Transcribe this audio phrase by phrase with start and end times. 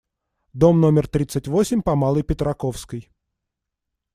[0.53, 3.11] Дом номер тридцать восемь по Малой Петраковской.